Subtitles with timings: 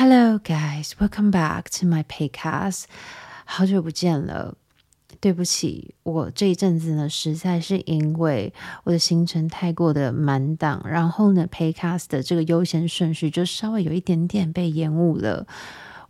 [0.00, 0.92] Hello, guys.
[1.00, 2.84] Welcome back to my podcast.
[3.44, 4.54] 好久不见了，
[5.18, 15.48] 对不起，我这一阵子呢，实在是因为我的行程太过的满档，然后呢，podcast 的这个优先顺序就稍微有一点点被延误了。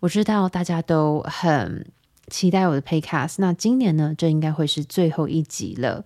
[0.01, 1.91] 我知道大家都很
[2.27, 6.05] 期待我的 podcast，那今年呢，这应该会是最后一集了。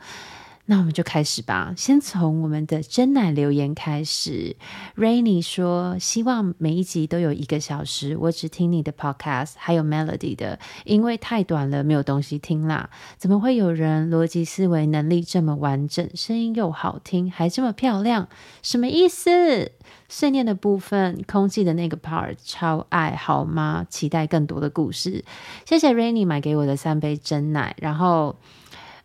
[0.64, 4.54] 那我们就开始吧，先从我们的真奶留言开始。
[4.96, 12.88] Rainy 说：“希望每一集都有一个小时，我只听你的 podcast，还有 Melody 的，因为太短了，没有东西听啦。
[13.18, 18.28] 怎么会有人逻辑思维能力这么完整，声音又好听，还这么漂亮？
[18.62, 19.72] 什么意思？
[20.08, 23.84] 碎念的部分，空气的那个 part 超爱，好吗？
[23.90, 25.24] 期待更多的故事。
[25.66, 28.36] 谢谢 Rainy 买给我的三杯真奶，然后，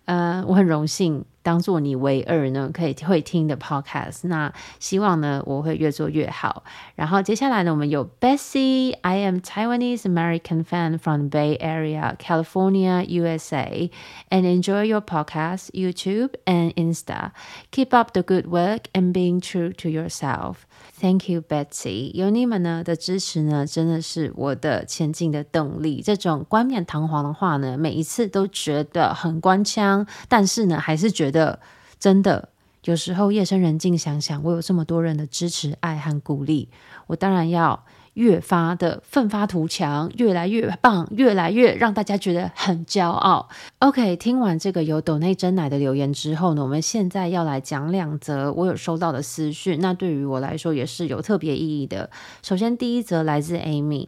[0.06, 6.63] 呃，我很荣幸。”当做你唯二呢，可以会听的 podcast，那希望呢，我会越做越好。
[6.95, 13.91] 然后接下来呢，我们有 Bessie，I am Taiwanese American fan from the Bay Area, California, USA,
[14.31, 17.33] and enjoy your podcast, YouTube and Insta.
[17.71, 20.67] Keep up the good work and being true to yourself.
[21.00, 22.12] Thank you, Betsy。
[22.14, 26.02] 有你们呢的支持呢，真的是我的前进的动力。
[26.02, 31.60] 这种冠冕堂皇的话呢，每一次都觉得很官腔，但是呢，还是觉得
[32.00, 32.50] 真的。
[32.84, 36.70] 有时候夜深人静想想，我有这么多人的支持、爱和鼓励，
[37.08, 37.86] 我当然要。
[38.18, 43.48] 越发的奋发图强，越来越棒，越来越让大家觉得很骄傲。
[43.78, 52.10] OK，听完这个有斗内珍奶的留言之后呢，我们现在要来讲两则我有收到的私讯，那对于我来说也是有特别意义的。
[52.42, 54.08] 首先，第一则来自 Amy。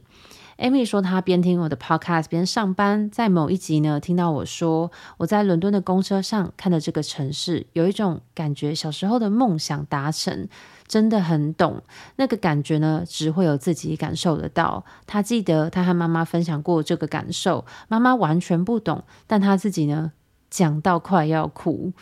[0.57, 10.49] Amy 说，她边听我的 podcast 边上班，在某一集呢，听到我说我在伦敦的公车上看着这个城市，有一种感觉，小时候的梦想达成，
[10.89, 11.81] 真的很懂
[12.17, 14.83] 那个感觉呢，只会有自己感受得到。
[15.07, 20.11] 她记得她和妈妈分享过这个感受，妈妈完全不懂，但她自己呢，
[20.49, 21.93] 讲到快要哭。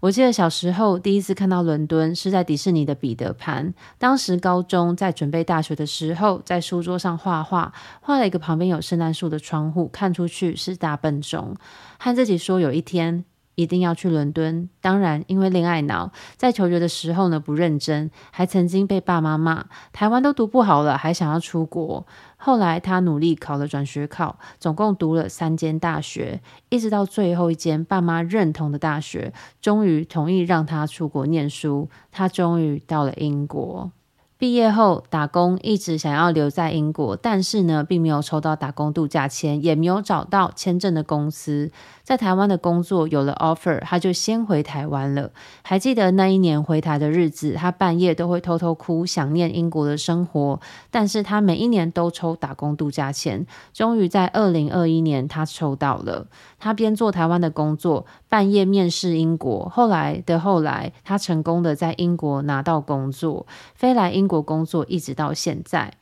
[0.00, 3.74] 我记得小时候第一次看到伦敦是在迪士尼的彼得潘。
[3.98, 11.56] 当时高中在准备大学的时候，在书桌上画画，画了一个旁边有圣诞树的窗户，看出去是大笨钟，
[11.98, 13.24] 和自己说有一天
[13.58, 14.70] 一定要去伦敦。
[14.80, 22.06] 当然，因为恋爱脑，在求学的时候呢，不认真，还曾经被爸妈骂，台湾都读不好了，还想要出国。
[22.36, 31.90] 后来他努力考了转学考，总共读了三间大学，一直到最后一间爸妈认同的大学，终于同意让他出国念书。
[32.12, 33.90] 他终于到了英国。
[34.38, 41.72] 毕业后打工，一直想要留在英国，但是呢，并没有抽到打工度假签，也没有找到签证的公司。
[42.04, 45.32] 在台湾的工作有了 offer，他就先回台湾了。
[45.62, 50.60] 还记得那一年回台的日子，他半夜都会偷偷哭，想念英国的生活。
[50.88, 53.44] 但是他每一年都抽打工度假签，
[53.74, 56.28] 终于在二零二一年他抽到了。
[56.60, 59.68] 他边做台湾的工作，半夜面试英国。
[59.68, 63.44] 后来的后来，他成功的在英国拿到工作，
[63.74, 65.94] 飞来英国工作，一直到现在。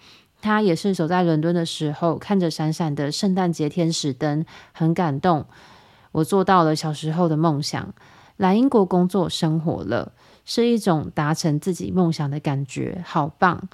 [0.43, 5.47] 他也是走在伦敦的时候，看着闪闪的圣诞节天使灯，很感动。
[6.13, 7.95] 我做到了小时候的梦想，
[8.37, 10.13] 来英国工作生活了，
[10.45, 13.69] 是一种达成自己梦想的感觉，好棒。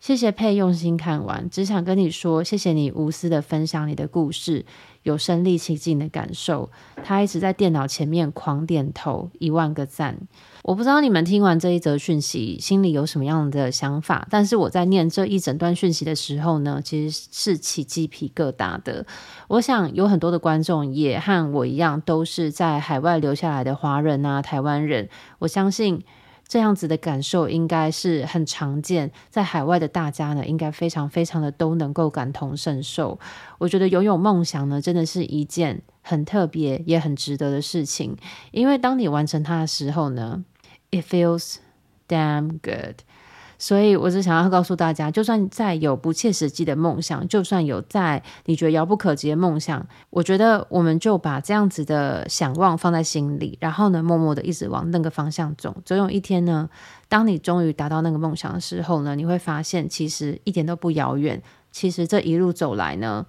[0.00, 4.64] 谢谢佩用心看完，只想跟你说，谢谢你无私的分享你的故事，
[5.02, 6.70] 有身历其境的感受。
[7.04, 10.16] 他一直在电脑前面狂点头，一万个赞。
[10.62, 19.04] 我不知道你们听完这一则讯息，心里有什么样的想法，但是我在念这一整段讯息的时候呢，其实是起鸡皮疙瘩的。
[19.48, 25.10] 我想有很多的观众也和我一样，都是在海外留下来的华人啊，台湾人。
[25.40, 26.02] 我相信。
[26.50, 33.20] 这样子的感受应该是很常见，在海外的大家呢，应该非常非常的都能够感同身受。
[33.58, 38.16] 我觉得拥有梦想呢，真的是一件很特别也很值得的事情，
[38.50, 40.44] 因为当你完成它的时候呢
[40.90, 41.58] ，it feels
[42.08, 42.96] damn good。
[43.62, 55.76] 所以，我只想要告诉大家，就算再有不切实际的梦想，就算有在你觉得遥不可及的梦想，我觉得我们就把这样子的想望放在心里，然后呢，默默的一直往那个方向走。
[55.84, 56.70] 总有一天呢，
[57.06, 61.42] 当你终于达到那个梦想的时候呢，你会发现其实一点都不遥远。
[61.70, 63.26] 其实这一路走来呢，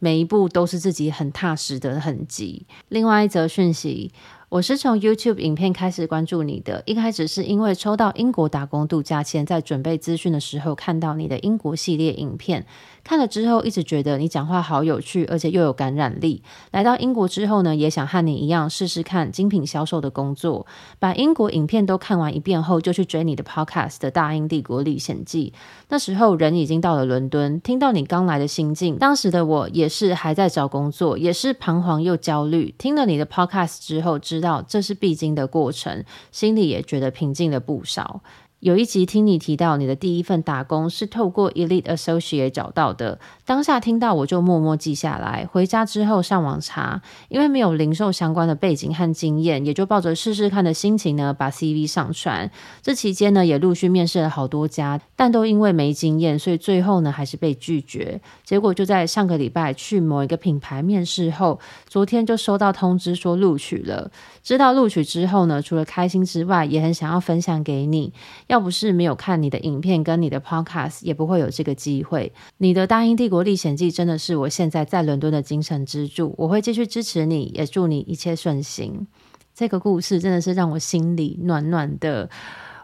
[0.00, 2.66] 每一步都是自己很踏实的痕迹。
[2.88, 4.12] 另外一则讯息。
[4.50, 12.64] 我是从 YouTube 影片开始关注你的，一开始是因为抽到英国打工度假签，在准备资讯的时候看到你的英国系列影片。
[13.08, 16.42] 看了之后，一直觉得你讲话好有趣，而且又有感染力。
[16.72, 20.66] 来到英国之后呢，也想和你一样试试看精品销售的工作。
[20.98, 25.54] 把英国影片都看完一遍后，就去追你的 Podcast 的《大英帝国历险记》。
[25.88, 32.74] 那时候人已经到了伦敦，听到你刚来的心境，当时的我也是还在找工作，也是彷徨又焦虑。
[32.76, 38.20] 听了你的 Podcast 之后，知道这是必经的过程，心里也觉得平静了不少。
[38.60, 45.46] 有一集听你提到你的第一份打工是透过 Elite Associate 找到的，当下听到我就默默记下来。
[45.46, 52.50] 回家之后上网查，因为没有零售相关的背景和经验，也就抱着试试看的心情呢，把 CV 上传。
[52.82, 58.20] 这期间呢，也陆续面试了好多家，但都因为没经验，所以最后呢还是被拒绝。
[58.42, 64.10] 结果就在上个礼拜去某一个品牌面试后，昨天就收到通知说录取了。
[64.42, 68.12] 知道录取之后呢，除了开心之外，也很想要分享给你。
[68.48, 72.32] 要不是没有看你的影片跟你的 podcast，也不会有这个机会。
[72.56, 79.06] 你的《大英帝国历险记》真的是我现在在伦敦的精神支柱，我会继续支持你，也祝你一切顺心。
[79.54, 82.28] 这个故事真的是让我心里暖暖的。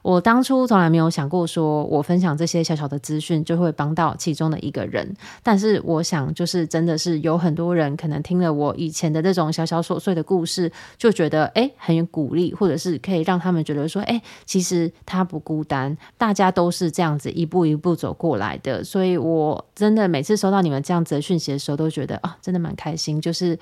[0.04, 5.16] 我当初从来没有想过，说我分享这些小小的资讯就会帮到其中的一个人。
[5.42, 18.84] 但是我想，就是真的是有很多人可能听了我以前的这种小小琐碎的故事，就觉得诶很有鼓励，或者是可以让他们觉得说，诶其实他不孤单，大家都是这样子一步一步走过来的。
[18.84, 23.58] 所以我真的每次收到你们这样子的讯息的时候，都觉得啊，真的蛮开心，就是。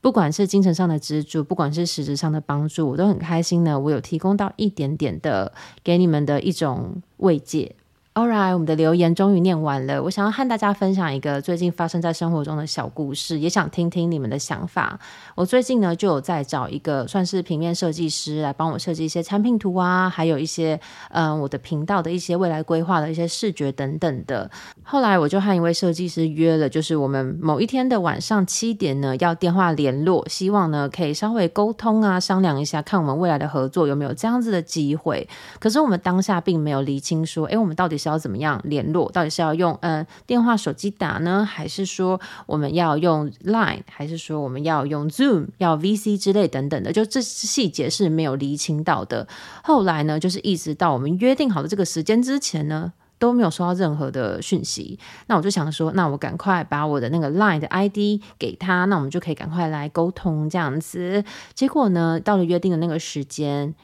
[0.00, 3.78] 不管是精神上的支柱，不管是实质上的帮助，我都很开心呢。
[3.78, 5.52] 我有提供到一点点的
[5.82, 7.74] 给你们的一种慰藉。
[8.18, 10.02] Alright，我们的留言终于念完了。
[10.02, 14.98] 我想要和大家分享一个最近发生在生活中的小故事，也想听听你们的想法。
[15.36, 20.80] 我最近呢就有在找一个算是平面设计师来帮我设计一些产品图啊，还有一些
[21.10, 24.50] 嗯、我的频道的一些未来规划的一些视觉等等的。
[24.82, 35.28] 后来我就和一位设计师约了，就是我们某一天的晚上七点呢要电话联络，希望呢可以稍微沟通啊，商量一下，看我们未来的合作有没有这样子的机会。
[35.60, 39.10] 可是我们当下并没有厘清说，诶，我们到底要怎么样联络？
[39.12, 46.92] 到底是要用嗯、呃、电话、手机打呢，还是说我们要用 Line，还是说我们要用 Zoom，要 VC 之类等等的？
[46.92, 49.28] 就这细节是没有厘清到的。
[49.62, 54.98] 后来呢，就是一直到我们约定好的这个时间之前呢，都没有收到任何的讯息。
[55.26, 61.22] 那我就想说，那我赶快把我的那个 Line 的 ID 给他，那我们就可以赶快来沟通这样子。
[61.54, 63.74] 结果呢，到了约定的那个时间。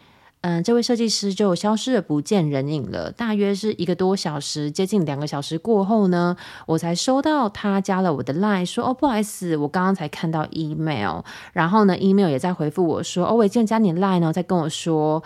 [0.47, 3.11] 嗯，这位设计师就消失了，不见人影了。
[3.11, 6.37] 大约是一个多小时，接近两个小时过后呢，
[6.67, 11.23] 我才收到他加了我的 line，说：“哦，不好意思，我刚刚才看到 email。”
[11.55, 15.23] 然后呢，email 也在回复我说：“哦，我已经加你 line 呢，在跟我说。”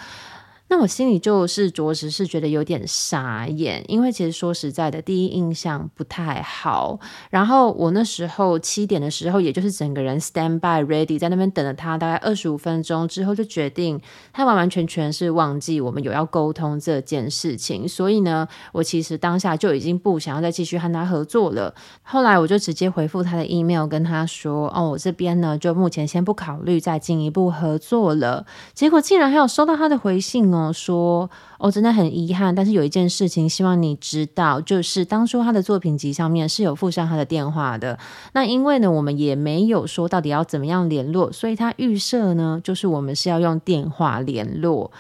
[0.71, 7.01] 那我心里就是着实是觉得有点傻眼，因为其实说实在的，第一印象不太好。
[7.31, 13.99] 然后我那时候七点的时候，也就是整个人 stand by ready 在那边等了他大概二十五分钟之后，就决定
[14.33, 17.89] 他完完全全是忘记我们有要沟通这件事情。
[17.89, 21.75] 所以呢，我其实当下就已经不想要再继续和他合作了。
[22.03, 28.45] 后来我就直接回复他的 email，跟他说：“哦，我这边呢就目前先不考虑再进一步合作了。”
[28.75, 30.58] 结果竟然还有收到他的回信哦。
[30.73, 31.29] 说
[31.59, 37.99] 哦，真的很遗憾，但是有一件事情希望你知道，就是当初他的作品集上面是有附上他的电话的。
[38.33, 44.91] 那因为呢，我们也没有说到底要怎么样联络，所以他预设呢，就是我们是要用电话联络。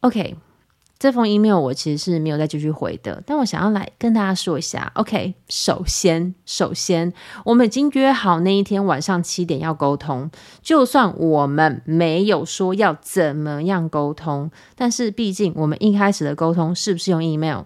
[0.00, 0.36] OK。
[1.02, 4.92] 这封 email 我其实是没有再继续回的，但我想要来跟大家说一下。
[4.94, 7.12] OK，首先，首先，
[7.44, 10.30] 我们已经约好那一天晚上七点要沟通，
[10.62, 17.62] 就算我们没有说要怎么样沟通，但是毕竟我们一开始的沟通是不是用 email？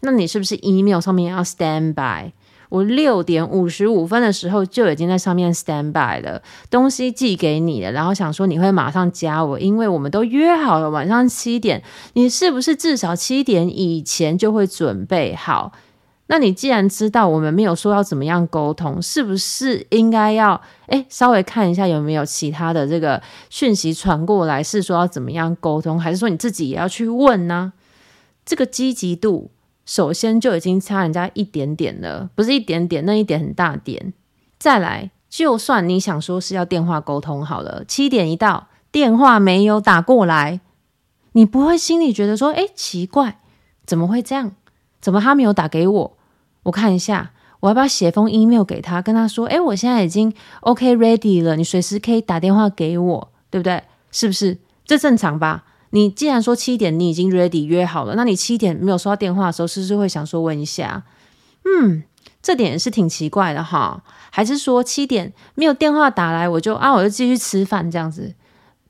[0.00, 2.32] 那你是不是 email 上面要 stand by？
[2.72, 11.82] 我六点五十五分的时候就已经在上面 stand by 了，东西寄给你了，然后想说你会马上加我，因为我们都约好了晚上七点，
[12.14, 15.72] 你是不是至少七点以前就会准备好？
[16.28, 27.74] 那你既然知道我们没有说要怎么样沟通，是不是应该要诶稍微看一下有没有其他的这个讯息传过来，是说要怎么样沟通，还是说你自己也要去问呢？
[28.46, 29.50] 这个积极度。
[29.84, 34.12] 首先就已经差人家一点点了，不是一点点，那一点很大点。
[34.58, 40.60] 再来，就算你想说是要电话沟通好了，七点一到，电话没有打过来，
[41.32, 43.40] 你不会心里觉得说，诶，奇怪，
[43.84, 44.52] 怎么会这样？
[45.00, 46.16] 怎么他没有打给我？
[46.64, 53.82] 我看一下，我要不要写封 email 给他，跟他说，诶，我现在已经 OK ready 了，你随时可以打电话给我，对不对？
[54.12, 54.58] 是不是？
[54.84, 55.64] 这正常吧？
[55.94, 61.04] 你既然说七点你已经 ready 约好了，那你七点没有收到电话的时候，是不是会想说问一下？
[61.64, 62.02] 嗯，
[62.42, 64.02] 这点是挺奇怪的哈。
[64.30, 68.34] 还是说七点没有电话打来，我就啊，我就继续吃饭这样子，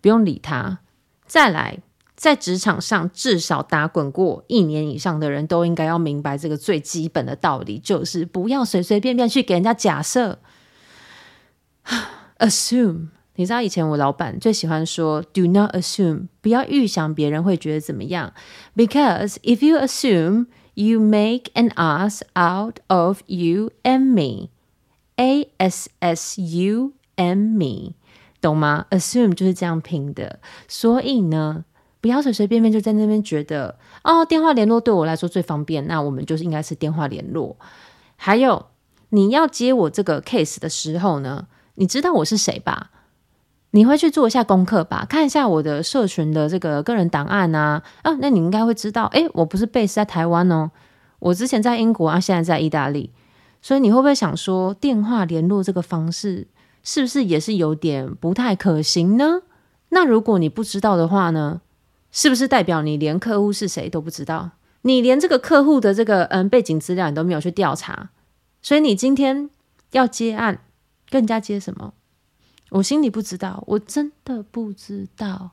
[0.01, 0.79] 不用理他。
[1.27, 1.81] 再来，
[2.15, 10.39] 在职场上至少打滚过一年以上的人都应该要明白这个最基本的道理，就是不要随随便便去给人家假设，
[12.39, 13.09] assume。
[13.37, 18.35] 你知道以前我老板最喜欢说 “Do not assume”，不要预想别人会觉得怎么样
[18.77, 24.49] ，because if you assume, you make an ass out of you and me.
[25.17, 27.95] A S S U M me，
[28.41, 31.65] 懂吗？Assume 就是这样拼的，所以呢，
[32.01, 37.57] 不要随随便便就在那边觉得哦，电话联络对我来说最方便，那我们就是应该是电话联络。
[38.17, 38.67] 还有
[39.11, 42.91] 你要接我这个 case 的时候呢，你知道我是谁吧？
[43.73, 50.71] 你会去做一下功课吧，看一下我的社群的这个个人档案啊，啊，那你应该会知道，诶，我不是 base 在台湾哦，
[51.19, 53.11] 我之前在英国啊，现在在意大利，
[53.63, 56.47] 所以你会不会想说，电话联络这个方式
[56.83, 59.43] 是不是也是有点不太可行呢？
[59.89, 61.63] 那如果你不知道的话呢，
[62.11, 64.51] 是不是代表你连客户是谁都不知道？
[64.83, 68.11] 你连这个客户的这个嗯背景资料你都没有去调查，
[68.61, 69.49] 所以你今天
[69.93, 70.59] 要接案，
[71.09, 71.95] 跟人家接什么？
[72.73, 75.51] 我心里不知道，我真的不知道，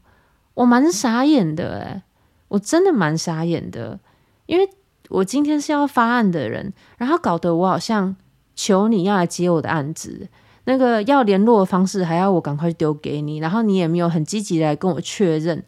[0.53, 2.01] 我蛮傻眼的诶，
[2.47, 3.99] 我真的蛮傻眼的，
[4.45, 4.69] 因为
[5.09, 8.15] 我今天是要发案的人，然后搞得我好像
[8.55, 10.29] 求你要来接我的案子，
[10.63, 15.61] 那个要联络的方式还要我赶快丢给你，然后你也没有很积极的来跟我确认。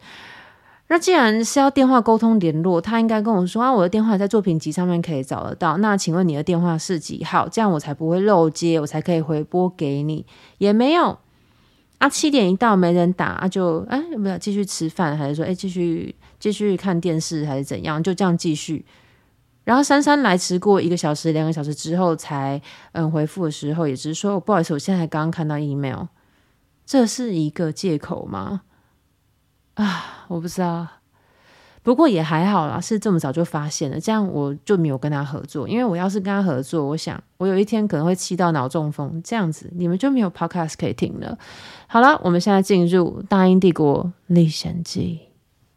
[0.88, 7.46] 那既然是要电话沟通联络，他应该跟我说啊，我的电话在作品集上面可以找得到，那请问你的电话是几号？
[7.46, 10.24] 这样我才不会漏接，我才可以回拨给你，
[10.56, 11.18] 也没有。
[12.02, 18.02] 啊，七点一到没人打，啊就哎有没有继续吃饭，还是说哎继续继续看电视，还是怎样？
[18.02, 18.84] 就这样继续。
[19.62, 26.06] 然后姗姗来迟过一个小时、两个小时之后才嗯回复的时候，也只是说不好意思，我现在刚刚看到 email，
[26.84, 28.62] 这是一个借口吗？
[29.74, 30.88] 啊，我不知道。
[31.82, 35.68] 不过也还好啦，是这么早就发现了，这样我就没有跟他合作。
[35.68, 41.36] 因为我要是跟他合作，我想我有一天可能会气到脑中风，这样子你们就没有 podcast 可以听了。
[41.88, 45.20] 好了，我们现在进入《大英帝国历险记》。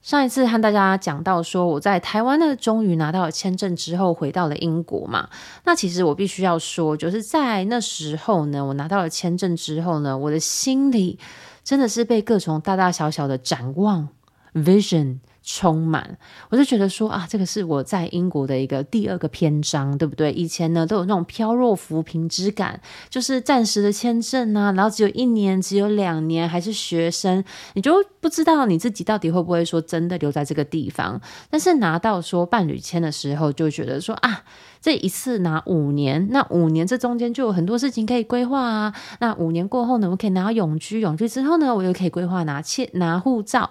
[0.07, 5.27] 上一次和大家讲到说，我在台湾呢，终于拿到了签证之后，回到了英国嘛。
[5.63, 11.17] 那其实我必须要说，就是在那时候呢，我拿到了签证之后呢，我的心里
[11.63, 14.07] 真的是被各种大大小小的展望
[14.53, 15.17] vision。
[15.48, 16.18] 充满，
[16.50, 20.32] 我就觉得说啊，这个是我在英国的一个第二个篇章，对不对？
[20.32, 27.44] 以前呢都有那种飘若浮萍之感，就是暂时的签证啊，然后只有一年，只有两年，还是学生，
[27.75, 31.22] 你就不知道你自己到底会不会说真的留在这个地方。
[31.52, 34.44] 但是拿到说伴侣签的时候，就觉得说啊，
[34.82, 38.96] 这一次拿五年，那五年这中间就有很多事情可以规划啊。
[39.20, 43.70] 那五年过后呢，我可以拿到永居，永居之后呢，我又可以规划拿签拿护照。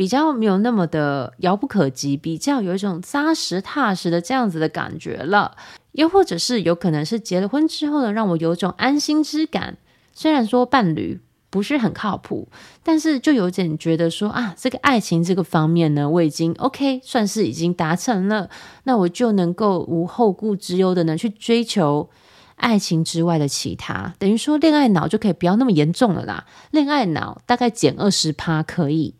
[0.00, 5.54] 比较没有那么的遥不可及，比较有一种扎实踏实的这样子的感觉了。
[5.92, 9.76] 又或者是有可能是结了婚之后呢，让我有一种安心之感。
[10.14, 12.48] 虽然说伴侣不是很靠谱，
[12.82, 18.48] 但是就有点觉得说啊，这个爱情这个方面呢，我已经 OK，算是已经达成了。
[18.84, 22.08] 那我就能够无后顾之忧的呢去追求
[22.54, 26.46] 爱情之外的其他，等于说恋爱脑就可以不要那么严重了啦。
[26.70, 29.16] 恋爱脑大概减二十趴可以。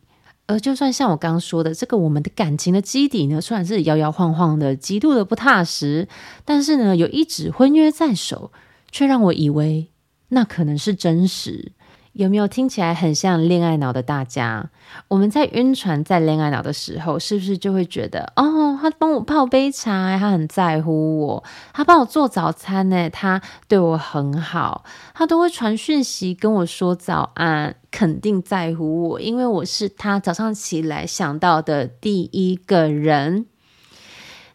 [0.50, 6.09] 而就算像我刚刚说的，这个我们的感情的基底呢，虽然是摇摇晃晃的，极度的不踏实，
[6.45, 8.50] 但是呢，有一纸婚约在手，
[8.90, 9.92] 却让我以为
[10.30, 11.71] 那可能是真实。
[12.12, 14.70] 有没有听起来很像恋爱脑的大家？
[15.08, 33.46] 我们在晕船、在恋爱脑的时候，是不是就会觉得哦，他帮我泡杯茶，他很在乎我；他帮我做早餐，呢，他对我很好；他都会传讯息跟我说早安，肯定在乎我，因为我是他早上起来想到的第一个人。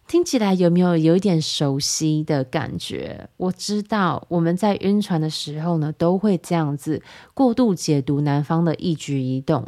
[0.07, 3.27] 听起来有没有有一点熟悉的感觉？
[3.37, 7.01] 我知道我们在晕船的时候呢，都会这样子
[7.33, 9.65] 过度解读男方的一举一动。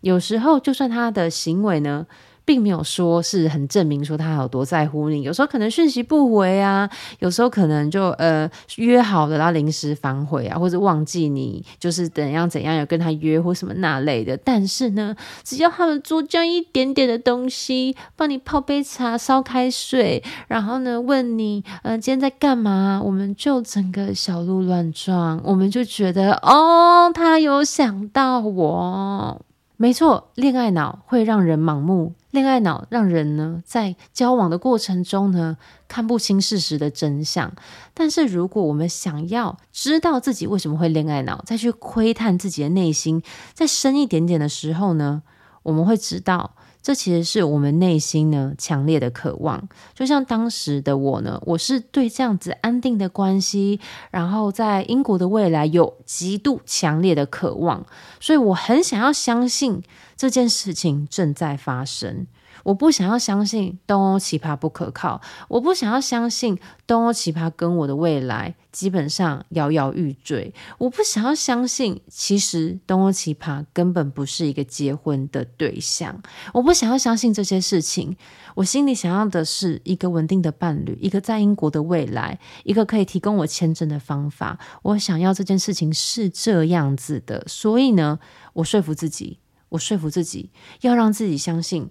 [0.00, 2.06] 有时候，就算他的行为呢，
[2.46, 6.88] 并没有说是很证明说他有多在乎你，有时候可能讯息不回啊，
[7.18, 14.36] 有时候可能就呃约好了，然后临时反悔啊，或者忘记你就是怎样怎样有跟他约或什么那类的。
[14.36, 29.42] 但是呢，只要他们做这样一点点的东西，帮你泡杯茶、烧开水，然后呢问你呃今天在干嘛，我们就整个小鹿乱撞，我们就觉得哦，他有想到我。
[29.78, 37.52] 没错，恋爱脑会让人盲目，恋爱脑让人呢在交往的过程中呢看不清事实的真相。
[37.92, 45.22] 但是如果我们想要知道自己为什么会恋爱脑，再去窥探自己的内心，再深一点点的时候呢，
[45.62, 46.54] 我们会知道。
[46.86, 53.80] 这其实是我们内心呢强烈的渴望，就像当时的我呢，我是对这样子安定的关系，
[54.12, 57.84] 然后在英国的未来有极度强烈的渴望，
[58.20, 59.82] 所以我很想要相信
[60.16, 62.28] 这件事情正在发生。
[62.66, 76.20] 我不想要相信东欧奇葩不可靠，我不想要相信东欧奇葩跟我的未来基本上摇摇欲坠，我不想要相信其实东欧奇葩根本不是一个结婚的对象，
[76.52, 78.16] 我不想要相信这些事情。
[78.56, 84.58] 我心里想要的是一个稳定的伴侣，一个在英国的未来，一个可以提供我签证的方法。
[84.82, 88.18] 我想要这件事情是这样子的，所以呢，
[88.54, 91.88] 我说服自己，我说服自己要让自己相信。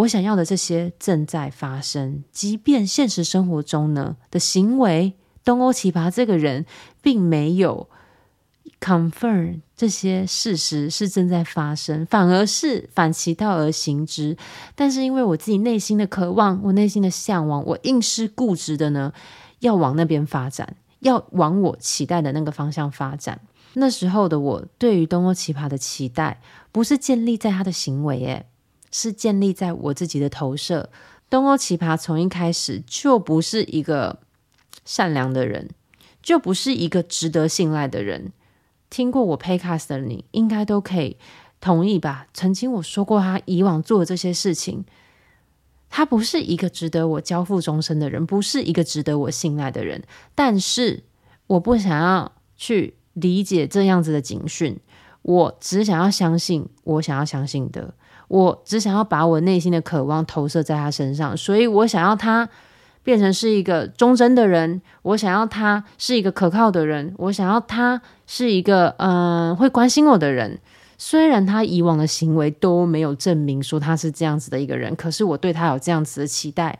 [0.00, 5.14] 我想要的这些正在发生，即便现实生活中呢的行为，
[5.44, 6.64] 东欧奇葩这个人
[7.02, 7.88] 并没有
[8.80, 14.36] confirm 这些事实是正在发生，反而是反其道而行之。
[14.74, 19.12] 但是因为我自己内心的渴望，我内心的向往，我硬是固执的呢
[19.58, 23.40] 要往那边发展，要往我期待的那个方向发展。
[23.74, 26.40] 那时候的我对于东欧奇葩的期待，
[26.72, 28.46] 不是建立在他的行为，诶。
[28.90, 30.90] 是建立在我自己的投射。
[31.28, 34.18] 东欧奇葩从一开始就不是一个
[34.84, 35.70] 善良的人，
[36.22, 38.32] 就不是一个值得信赖的人。
[38.88, 41.16] 听过我 Podcast 的你，应该都可以
[41.60, 42.26] 同意吧？
[42.34, 44.84] 曾经我说过，他以往做的这些事情，
[45.88, 50.02] 他不是一个值得我交付终身的人，不是一个值得我信赖的人。
[50.34, 51.04] 但是
[51.46, 54.80] 我不想要去理解这样子的警讯，
[55.22, 57.94] 我只想要相信我想要相信的。
[58.30, 62.48] 我只想要把我内心的渴望投射在他身上，所以我想要他
[63.02, 70.60] 变成是一个忠贞的人，我想要他是一个可靠的人，我想要他是一个嗯、会关心我的人。
[70.96, 76.78] 虽然他以往的行为都没有证明说他是这样子的一个人，可是我对他有这样子的期待。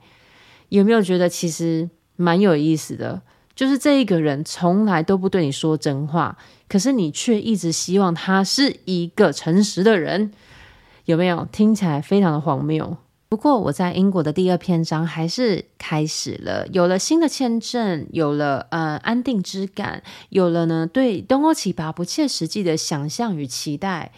[0.69, 3.21] 有没有觉得其实蛮有意思的？
[3.57, 6.39] 就是这一个人从来都不对你说真话，
[6.69, 10.31] 可是你却一直希望他是一个诚实的人。
[11.11, 12.97] 有没有听起来非常的荒谬？
[13.29, 24.13] 不过我在英国的第二篇章还是开始了，有了新的签证，有了呃安定之感，有了呢对东欧奇葩不切实际的想象与期待。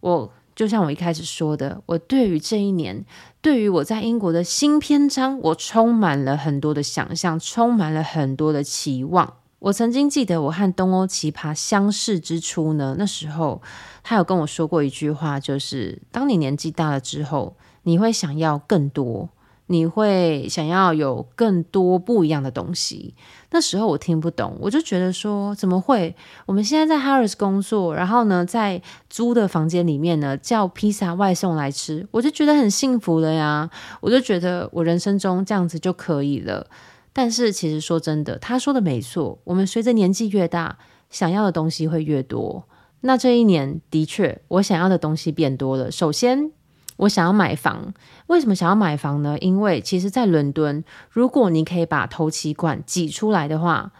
[0.00, 3.06] 我就像我一开始说的，我对于这一年，
[3.40, 9.32] 对于我在英国的新篇章，我充满了很多的想象，充满了很多的期望。
[9.64, 13.62] 我曾经记得我和东欧奇葩相识之初呢，那时候
[14.02, 19.30] 他有跟我说过一句话，就是当你年纪大了之后，你会想要更多，
[19.68, 23.14] 你会想要有更多不一样的东西。
[23.52, 26.14] 那时候我听不懂，我就觉得说怎么会？
[26.44, 33.70] 我们现在在 Harris 工作，然后呢，在租的房间里面呢，叫披萨外送来吃，我就觉得很幸福了呀，
[34.02, 36.66] 我就觉得我人生中这样子就可以了。
[37.14, 39.38] 但是，其实说真的，他说的没错。
[39.44, 40.76] 我们随着年纪越大，
[41.08, 42.68] 想要的东西会越多。
[43.02, 45.92] 那这一年的确，我想要的东西变多了。
[45.92, 46.50] 首先，
[46.96, 47.94] 我想要买房。
[48.26, 49.38] 为什么想要买房呢？
[49.38, 53.92] 因为其实，在伦敦，如果你可以把头期款挤出来的话，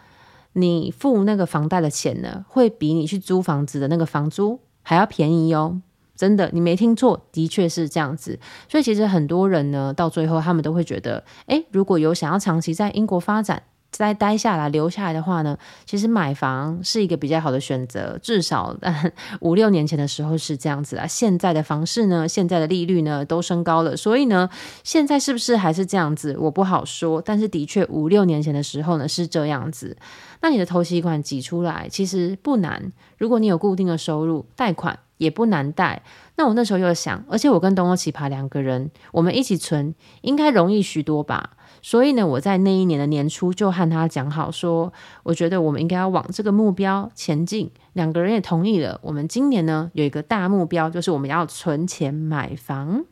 [0.51, 5.81] 你付那个房贷的钱呢，会比你去租房子的那个房租还要便宜哦。
[6.15, 8.39] 真的，你没听错，的确是这样子。
[8.69, 18.19] 所以其实很多人呢，到最后他们都会觉得，诶，如果有想要长期在英国发展、再待下来、留下来的话呢，其实买房是一个比较好的选择。
[18.21, 18.75] 至少
[19.39, 21.07] 五六年前的时候是这样子啊。
[21.07, 24.49] 现在的房市呢，现在的利率呢都升高了，所以呢，
[24.83, 26.35] 现在是不是还是这样子？
[26.37, 27.21] 我不好说。
[27.21, 29.95] 但是的确，五六年前的时候呢是这样子。
[30.41, 34.99] 那你的头期款挤出来其实不难，如果你有固定的收入，贷款。
[35.17, 36.03] 也不难带。
[36.35, 41.51] 那我那时候又想，而且我跟东欧奇葩两个人，我们一起存，应该容易许多吧。
[41.81, 44.91] 所以呢，我在那一年的年初就和他讲好说，
[45.23, 47.71] 我觉得我们应该要往这个目标前进。
[47.93, 48.99] 两个人也同意了。
[49.03, 53.05] 我们今年呢有一个大目标，就是我们要存钱买房。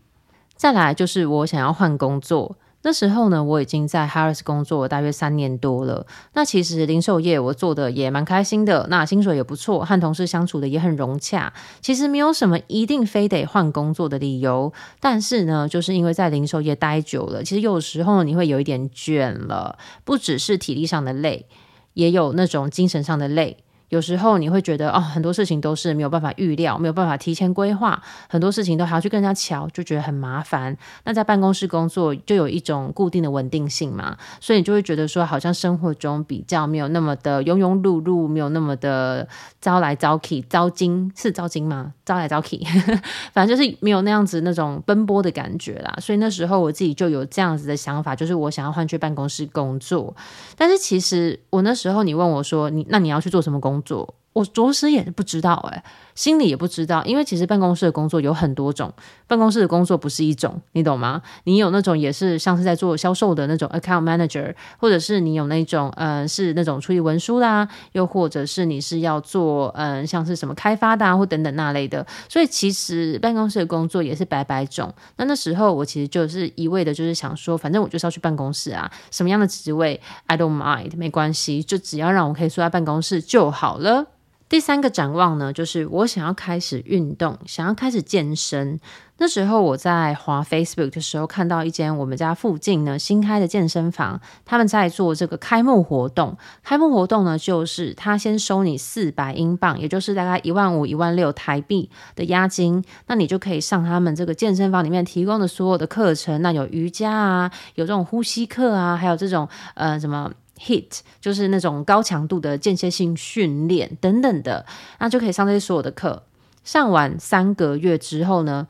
[0.56, 2.58] 再来就是我想要换工作。
[2.84, 6.06] 那时候呢，我已经在 Harrods 工作了大约三年多了。
[6.34, 11.54] 那其实零售业我做的也蛮开心的，那薪水也不错，和同事相处的也很融洽。
[11.82, 14.72] 其实没有什么一定非得换工作的理由。
[15.00, 21.46] 但是呢，就是因为在零售业待久了，其实有时候你会有一点倦了，不只是体力上的累，
[21.94, 23.58] 也有那种精神上的累。
[23.94, 30.76] 有时候你会觉得哦，很多事情都是没有办法预料，没有办法提前规划，很多事情都还要去跟人家瞧，就觉得很麻烦。
[31.04, 39.28] 那在办公室工作就有一种固定的稳定性嘛，所以你就会觉得说，好像生活中比较没有那么的庸庸碌碌，没有那么的
[39.62, 41.94] 招来招去，招金是招金吗？
[42.06, 42.60] 招来招去，
[43.32, 45.94] 反正就是没有那样子那种奔波的感觉啦。
[46.02, 50.16] 所以那时候我自己就有这样子的想法，就是我想要换去办公室工作。
[50.58, 54.16] 但是其实我那时候你问我说，你那你要去做什么工作？
[54.34, 55.84] 我着实也是不知道哎、
[56.16, 58.94] 心里也不知道，因为其实办公室的工作有很多种，
[59.28, 61.22] 办公室的工作不是一种，你懂吗？
[61.46, 74.94] 你有那种也是像是在做销售的那种 account manager，或者是你有那种嗯、是那种处理文书啦，又或者是你是要做嗯、像是什么开发的啊，或等等那类的，所以其实办公室的工作也是百百种。
[75.18, 84.08] 那那时候我其实就是一味的就是想说，反正我就是要去办公室啊，什么样的职位 I don't mind，没关系，就只要让我可以坐在办公室就好了。
[84.54, 88.80] 第三个展望呢，就是我想要开始运动，想要开始健身。
[89.18, 96.38] 那时候我在滑 Facebook 的时候，看到一间我们家附近呢新开的健身房，他们在做这个开幕活动。
[96.62, 106.40] 开幕活动呢，就是他先收你四百英镑，也就是大概一万五、一万六台币的押金，那你就可以上他们这个健身房里面提供的所有的课程。
[106.44, 110.32] 那有瑜伽啊，有这种呼吸课啊，还有这种呃什么。
[110.60, 114.66] Hit 就是那种高强度的间歇性训练等等的，
[115.00, 116.24] 那就可以上这些所有的课。
[116.64, 118.68] 上完三个月之后呢，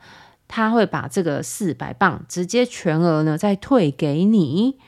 [0.48, 4.78] 他会把这个四百磅直接全额呢再退给你。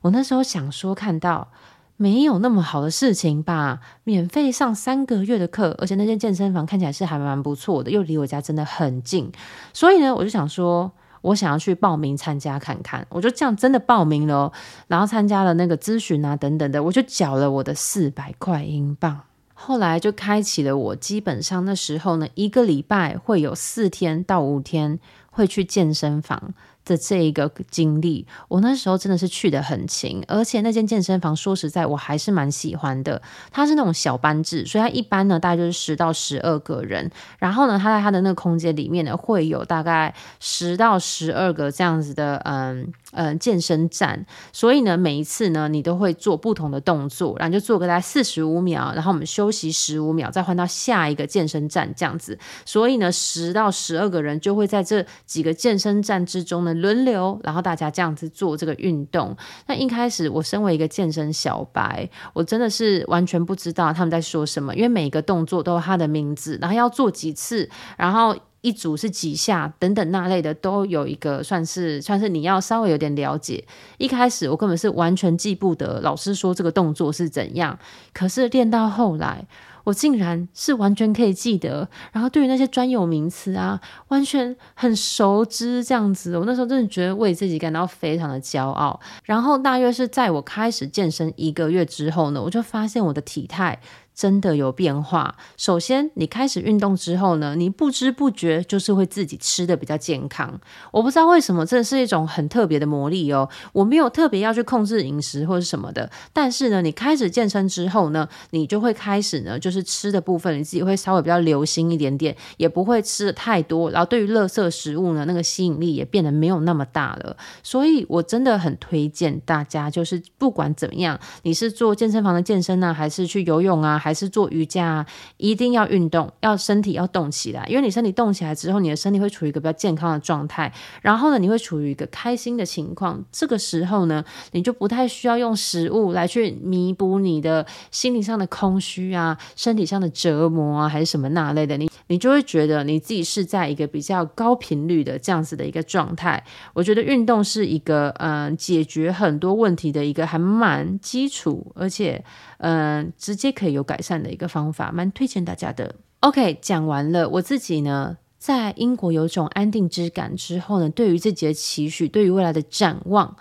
[0.00, 1.52] 我那时候想说，看到
[1.96, 3.80] 没有那么好的事情吧？
[4.04, 9.30] 免费上三个月的课，而且那间健身房看起来是还蛮不错的，又离我家真的很近，
[9.72, 10.90] 所以呢，我就想说。
[11.26, 14.52] 我想要去报名参加看看，我就这样真的报名了，
[14.86, 19.20] 然后参加了那个咨询啊等等的，我就缴了我的四百块英镑，
[19.54, 24.98] 后来就开启了我基本上那时候呢，一个礼拜会有四天到五天
[25.36, 26.54] 会去健身房。
[26.86, 33.20] 的这一个经历，我那时候真的是去得很勤，而且那间健身房说实在我还是蛮喜欢的。
[33.50, 56.72] 它是那种小班制，所以它一般呢大概就是十到十二个人，然后呢，它在它的那个空间里面呢会有大概十到十二个这样子的嗯嗯健身站，所以呢每一次呢你都会做不同的动作，然后就做个大概四十五秒，然后我们休息十五秒，再换到下一个健身站这样子，所以呢十到十二个人就会在这几个健身站之中呢。
[56.76, 59.36] 轮流，然后大家这样子做这个运动。
[59.66, 73.64] 那一开始，我身为一个健身小白，我真的是完全不知道他们在说什么，因为每一个动作都有他的名字，然后要做几次，然后一组是几下等等那类的，都有一个算是算是你要稍微有点了解。
[73.96, 77.78] 一开始我根本是完全记不得老师说这个动作是怎样，
[78.12, 79.46] 可是练到后来。
[79.86, 86.36] 我竟然是完全可以记得，然后对于那些专有名词啊，完全很熟知这样子。
[86.36, 88.98] 我那时候真的觉得为自己感到非常的骄傲。
[89.22, 93.78] 然后大约是在我开始健身一个月之后呢，我就发现我的体态。
[94.16, 95.36] 真的有变化。
[95.58, 100.58] 首先，你开始运动之后呢，你不知不觉就是会自己吃的比较健康。
[100.90, 103.46] 我不知道为什么，这是一种很特别的魔力哦。
[103.74, 113.90] 我没有特别要去控制饮食或者什么的，但是呢，你开始健身之后呢，你就会开始呢，就是吃的部分你自己会稍微比较留心一点点，也不会吃的太多。
[113.90, 117.36] 然后对于垃圾食物呢，那个吸引力也变得没有那么大了。
[117.62, 124.00] 所以我真的很推荐大家，就是不管怎么样，你是做健身房的健身呢，还是去游泳啊。
[124.06, 125.04] 还是做瑜伽，
[125.36, 133.24] 一定要运动，要身体要动起来，因为你身体动起来之后，你的身体会处于一个比较健康的状态，然后呢，你会处于一个开心的情况。
[133.32, 146.40] 这个时候呢，你就不太需要用食物来去弥补你的心理上的空虚啊，身体上的折磨啊，还是什么那类的，你你就会觉得你自己是在一个比较高频率的这样子的一个状态。
[146.74, 152.24] 我觉得运动是一个嗯、解决很多问题的一个还蛮基础，而且
[152.58, 153.86] 嗯、直接可以有。
[153.86, 155.94] 改善的一个方法，蛮推荐大家的。
[156.18, 163.36] OK，讲完了，我自己呢，在英国有种安定之感之后呢，对于自己的期许，对于未来的展望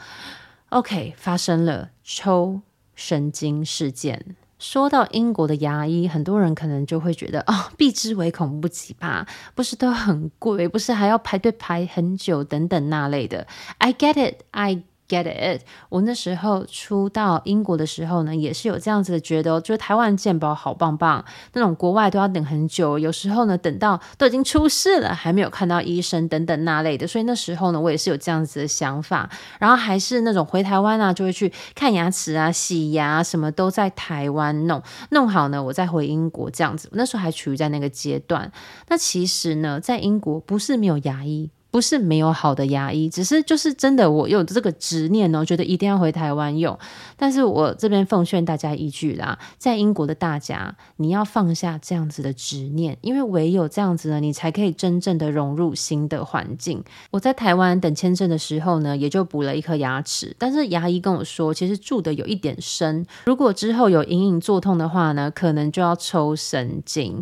[0.69, 2.61] ，OK，发生了抽
[2.93, 4.35] 神经事件。
[4.59, 9.27] 说到英国的牙医，很多人可能就会觉得，哦，避之唯恐不及吧？
[9.55, 13.47] 不是都很贵，不是还要排队排很久等等那类的。
[13.79, 15.61] I get it, I Get it？
[15.89, 36.89] 我那时候初到英国的时候呢，也是有这样子的觉得，就是台湾健保好棒棒，那种国外都要等很久，有时候呢等到都已经出事了，还没有看到医生等等那类的，所以那时候呢，我也是有这样子的想法，然后还是那种回台湾啊，就会去看牙齿啊、洗牙，什么都在台湾弄，弄好呢，我再回英国这样子。
[36.93, 38.51] 那时候还处于在那个阶段。
[38.87, 41.51] 那其实呢，在英国不是没有牙医。
[41.75, 46.79] 不是没有好的牙医，只是就是真的，我有这个执念哦，觉得一定要回台湾用。
[47.17, 56.81] 但是我这边奉劝大家一句啦，在英国的大家，你要放下这样子的执念，因为唯有这样子呢，你才可以真正的融入新的环境。
[57.11, 67.21] 我在台湾等签证的时候呢，也就补了一颗牙齿，但是牙医跟我说，其实蛀的有一点深，如果之后有隐隐作痛的话呢，可能就要抽神经。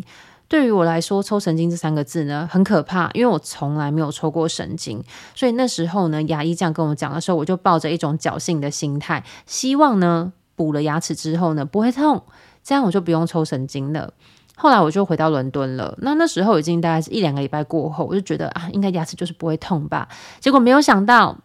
[0.54, 5.02] 对于我来说，抽神经这三个字呢，很可怕，因为我从来没有抽过神经，
[5.34, 12.22] 所以那时候呢，牙医这样跟我讲的时候，我就抱着一种侥幸的心态，希望呢补了牙齿之后呢不会痛，
[12.62, 14.12] 这样我就不用抽神经了。
[14.54, 21.36] 后来我就回到伦敦了，那那时候已经大概是一两个礼拜过后，我就觉得啊，应该牙齿就是不会痛吧，结果没有想到。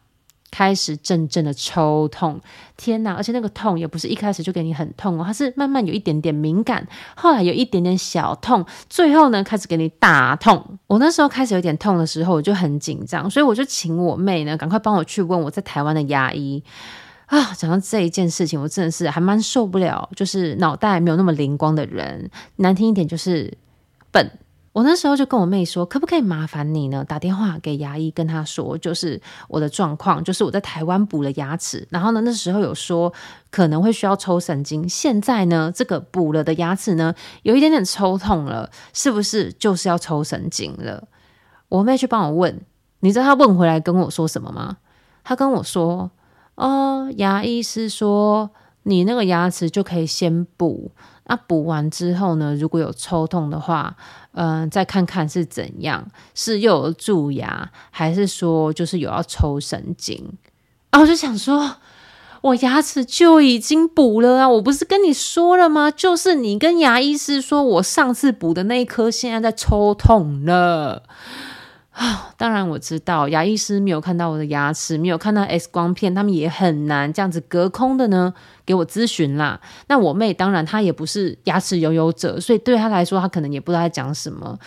[0.52, 2.40] 开始阵阵的抽痛，
[2.76, 3.14] 天哪！
[3.14, 10.80] 而且那个痛也不是一开始就给你很痛哦，它是慢慢有一点点敏感，后来有一点点小痛，最后呢开始给你大痛。
[10.88, 16.64] 我那时候开始有点痛的时候，我就很紧张，所以我就请我妹呢赶快帮我去问我在台湾的牙医
[17.28, 17.54] 啊。
[17.54, 23.56] 讲到这一件事情，我真的是还蛮受不了，就是脑袋没有那么灵光的人，难听一点就是
[24.12, 24.30] 笨。
[24.80, 27.04] 我那时候就跟我妹说，可不可以麻烦你呢？
[27.04, 33.12] 打电话给牙医，跟他说，就是我的状况，就是我在台湾补了牙齿，然后呢，那时候有说
[33.52, 37.14] 可能会需要抽神经，现在呢，这个补了的牙齿呢，
[37.44, 41.10] 有一点点抽痛了，是不是就是要抽神经了？
[41.68, 42.62] 我妹去帮我问，
[43.02, 44.78] 你知道她问回来跟我说什么吗？
[45.26, 46.10] 她跟我说，
[46.56, 48.50] 哦，牙医是说
[48.84, 50.94] 你那个牙齿就可以先补。
[51.30, 53.96] 那补完之后呢，如果有抽痛的话，
[54.32, 60.34] 嗯、再看看是怎样，是又有蛀牙，还是说就是有要抽神经？
[60.90, 61.76] 啊，我就想说，
[62.42, 65.92] 我牙齿就已经补了啊，我不是跟你说了吗？
[65.92, 71.04] 就是你跟牙医师说我上次补的那一颗现在在抽痛了。
[72.00, 78.34] 啊， 当然我知道，牙医师没有看到我的牙齿，没有看到 X 光片，他们也很难这样子隔空的呢
[78.66, 79.60] 给我咨询啦。
[79.88, 84.58] 那我妹当然她也不是牙齿拥有者，所以对她来说，她可能也不知道在讲什么。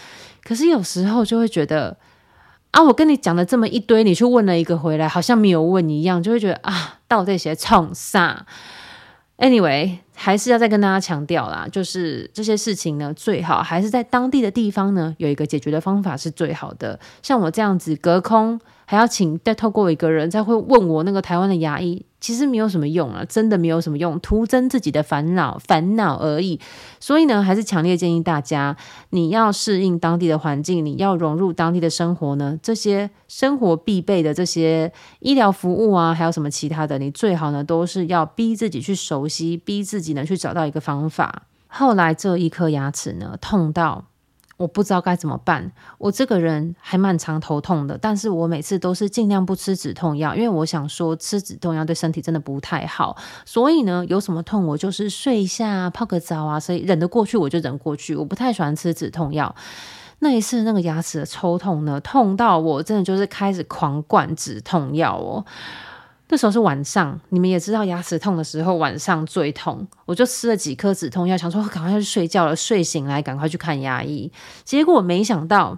[0.44, 1.96] 可是有时候就会觉得，
[2.72, 8.44] 啊，我跟你讲了这么一堆，你去问了一个回来，好像没有问一样，就会觉得啊，到底谁冲啥
[9.42, 16.98] ？Anyway，还是要再跟大家强调啦，就是这些事情呢，最好还是在当地的地方呢，有一个解决的方法是最好的。
[17.20, 18.58] 像我这样子隔空。
[18.84, 26.60] 还要请再透过一个人，再会问我那个台湾的牙医，其实没有什么用啊，真的没有什么用，徒增自己的烦恼烦恼而已。
[27.00, 28.76] 所以呢，还是强烈建议大家，
[29.10, 41.42] 你要适应当地的环境，你要融入当地的生活呢，这些生活必备的这些医疗服务啊，还有什么其他的，你最好呢都是要逼自己去熟悉，逼自己呢去找到一个方法。
[41.66, 44.04] 后来这一颗牙齿呢，痛到。
[44.62, 45.72] 我不知道该怎么办。
[45.98, 53.16] 我这个人还蛮常头痛的，但是我每次都是尽量不吃止痛药，因为我想说吃止痛药对身体真的不太好。
[53.44, 58.14] 所以呢，有什么痛我就是睡一下，泡个澡啊，所以忍得过去我就忍过去。
[58.14, 59.54] 我不太喜欢吃止痛药。
[60.20, 65.44] 那一次那个牙齿的抽痛呢，痛到我真的就是开始狂灌止痛药哦。
[66.32, 74.32] 那时候是晚上，你们也知道牙齿痛的时候晚上最痛，我就吃了几颗止痛药，想说赶快去睡觉了，睡醒来赶快去看牙医。
[74.64, 75.76] 结果没想到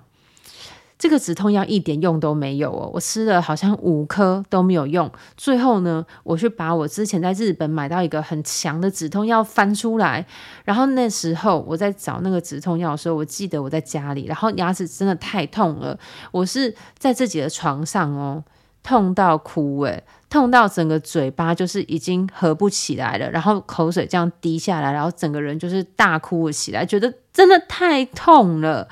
[0.96, 5.10] 这个止痛药一点用都没有哦，我吃了好像五颗都没有用。
[5.36, 10.24] 最后呢，我去把我之前在日本买到一个很强的止痛药翻出来，
[10.64, 15.98] 然后那时候我在找那个止痛药的时候，我记得我在家里，然后牙齿真的太痛了，
[16.30, 18.44] 我是在自己的床上哦。
[18.84, 28.86] 痛到哭诶，痛到整个嘴巴就是已经合不起来了，然后口水这样滴下来，然后整个人就是大哭了起来，觉得真的太痛了。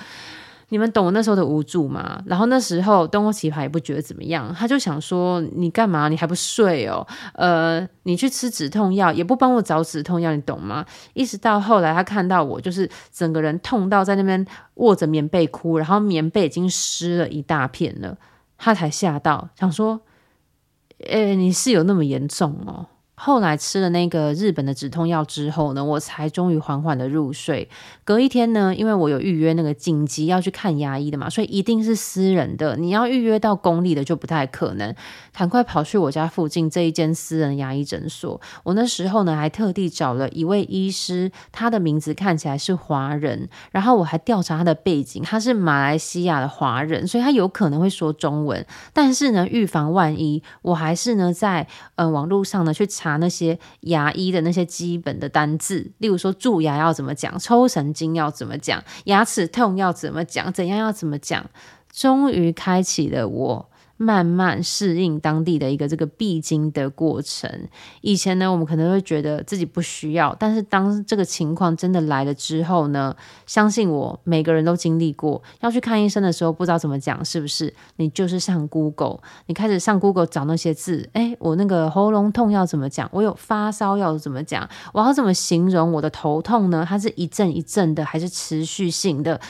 [0.70, 2.22] 你们懂我那时候的无助吗？
[2.24, 6.09] 然后那时候东欧奇葩也不觉得怎么样，他就想说你干嘛？
[6.09, 7.07] 你还不睡哦？
[7.35, 10.87] 呃，你去吃止痛药，也不帮我找止痛药，你懂吗？
[11.12, 18.16] 一直到后来他看到我就是整个人痛到在那边握着棉被哭，然后棉被已经湿了一大片了。
[18.64, 20.01] 他才吓到，想说
[21.11, 22.87] ：“诶、你是有那么严重哦？”
[23.24, 27.68] 后来吃了那个日本的止痛药之后呢，我才终于缓缓的入睡。
[28.02, 32.76] 隔一天呢，因为我有预约那个紧急要去看牙医的嘛，所以一定是私人的。
[32.76, 34.92] 你要预约到公立的就不太可能。
[35.32, 38.40] 赶快跑去我家附近这一间私人牙医诊所。
[38.64, 48.66] 我那时候呢，还特地找了一位医师，他的名字看起来是华人，然后我还调查他的背景，他是马来西亚的华人，所以他有可能会说中文。
[48.92, 61.44] 但是呢，预防万一，我还是呢在呃网络上呢去查那些牙医的那些基本的单字，例如说蛀牙要怎么讲，抽神经要怎么讲，牙齿痛要怎么讲，怎样要怎么讲，
[61.92, 63.68] 终于开启了我。
[64.03, 67.49] 慢慢适应当地的一个这个必经的过程。
[68.01, 73.15] 以前呢，我们可能会觉得自己不需要，但是当这个情况真的来了之后呢，
[73.47, 75.41] 相信我，每个人都经历过。
[75.61, 77.73] 要去看医生的时候，不知道怎么讲，是不是？
[77.97, 81.09] 你就是上 Google，你开始上 Google 找那些字。
[81.12, 83.09] 诶，我那个喉咙痛要怎么讲？
[83.12, 84.69] 我有发烧要怎么讲？
[84.93, 86.85] 我要怎么形容我的头痛呢？
[86.88, 89.41] 它是一阵一阵的，还是持续性的？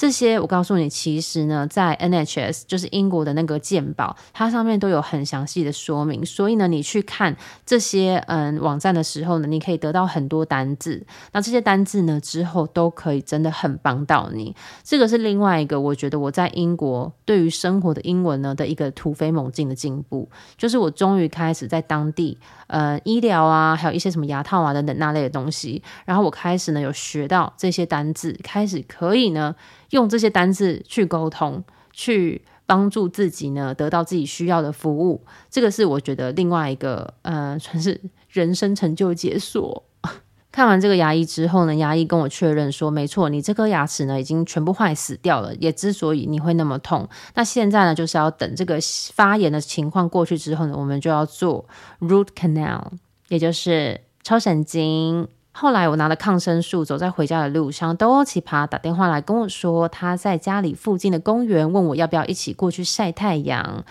[0.00, 6.24] 这些我告诉你，其实呢，在 NHS 就是英国的那个健保，它上面都有很详细的说明。
[6.24, 7.36] 所以呢，你去看
[7.66, 11.04] 这些嗯网站的时候呢，你可以得到很多单字。
[11.32, 14.56] 那这些单字呢，之后都可以真的很帮到你。
[14.82, 29.54] 这个是另外一个，我觉得我在英国对于生活的英文呢的一个突飞猛进的进步，就是我终于开始在当地呃医疗啊，还有一些什么牙套啊等等那类的东西，然后我开始呢有学到这些单字，开始可以呢。
[29.90, 35.24] 用这些单字去沟通，去帮助自己呢，得到自己需要的服务。
[35.50, 39.84] 这个是我觉得另外一个，呃，算是人生成就解锁。
[40.52, 45.54] 看完这个牙医之后呢，牙医跟我确认说，没错，你这颗牙齿呢已经全部坏死掉了。
[45.56, 48.78] 也之所以你会那么痛，那现在呢就是要等这个
[49.12, 51.64] 发炎的情况过去之后呢，我们就要做
[52.00, 52.82] root canal，
[53.28, 55.28] 也就是抽神经。
[55.52, 63.84] 后来我拿了抗生素，走在回家的路上，都奇葩打电话来跟我说，他在家里附近的公园，问我要不要一起过去晒太阳。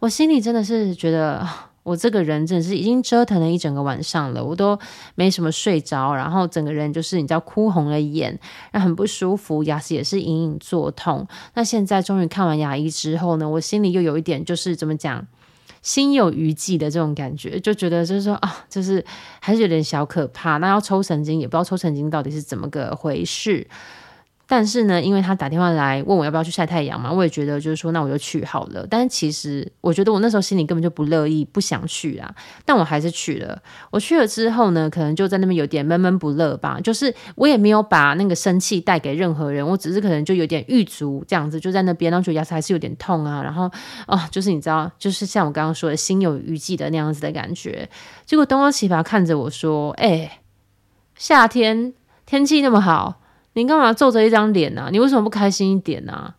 [0.00, 1.46] 我心里真的是觉得，
[1.84, 4.78] 我这个人真的是已经折腾了一整个晚上了，我都
[5.14, 8.36] 没什么睡着，然后整个人就是你知道哭红了眼，
[8.70, 11.26] 然后很不舒服，牙齿也是隐隐作痛。
[11.54, 15.26] 那现在终于看完牙医之后呢，我心里又有一点就是怎么讲？
[15.82, 19.04] 心有余悸的这种感觉，就觉得就是说啊，就是
[19.40, 20.56] 还是有点小可怕。
[20.58, 23.66] 那要抽神经，也不知道抽神经到底是怎么个回事。
[24.54, 28.86] 但是呢，因为他打电话来问我要不要去晒太阳嘛，我也觉得就是说，那我就去好了。
[28.86, 32.34] 但是其实我觉得我那时候心里根本就不乐意，不想去啊。
[32.66, 33.58] 但我还是去了。
[33.90, 36.78] 我去了之后呢，可能就在那边有点闷闷不乐吧。
[36.84, 43.42] 就是我也没有把那个生气带给任何人，我只是可能就有点郁卒这样子，就在那边，然后觉得牙齿还是有点痛啊。
[43.42, 43.70] 然后
[44.06, 47.88] 哦，就是你知道，就是像我刚刚说的心有余悸的那样子的感觉。
[48.26, 50.40] 结果东方奇葩看着我说：“哎、
[51.16, 51.94] 夏天
[52.26, 53.20] 天气那么好。”
[53.54, 54.88] 你干嘛皱着一张脸啊？
[54.90, 56.34] 你为什么不开心一点啊？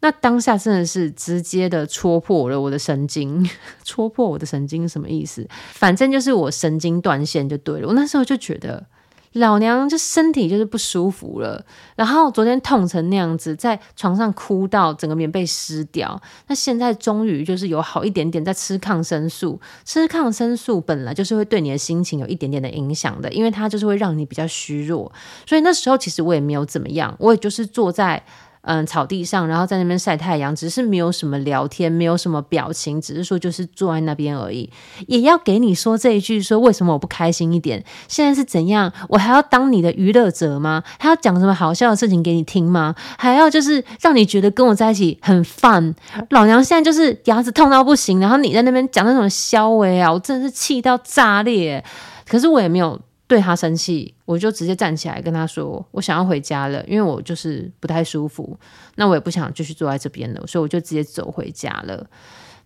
[0.00, 3.48] 那当下真的是直接的戳破了我的神经，
[3.84, 5.46] 戳破我的神经什么意思？
[5.72, 7.88] 反正就是我神经断线就对了。
[7.88, 8.86] 我那时候就觉得。
[9.34, 11.64] 老娘就身体就是不舒服了，
[11.96, 16.20] 然后昨天痛成那样子，在床上哭到整个棉被湿掉。
[16.46, 19.60] 那现在终于就是有好一点点，在吃抗生素。
[19.84, 25.12] 吃抗生素本来就是会对你的心情有一点点的影响的，因为它就是会让你比较虚弱。
[25.44, 28.24] 所以那时候其实我也没有怎么样，我也就是坐在。
[28.66, 34.70] 嗯，草地上，然后在那边晒太阳，只是没有什么聊天，没有什么表情，只是说就是坐在那边而已。
[35.06, 37.84] 也要给你说这一句，说为什么我不开心一点？
[38.08, 38.90] 现在是怎样？
[39.08, 40.82] 我还要当你的娱乐者吗？
[40.98, 42.94] 还要讲什么好笑的事情给你听吗？
[43.18, 45.94] 还要就是让你觉得跟我在一起很 fun？
[46.30, 51.84] 老娘现在就是牙齿痛到不行，然后你在那边讲那种消委啊，我真的是气到炸裂。
[52.26, 52.98] 可是我也没有。
[53.26, 58.58] 对他生气，我就直接站起来跟他说：“我想要回家了，因为我就是不太舒服。
[58.96, 62.06] 那我也不想继续坐在这边了，所以我就直接走回家了。”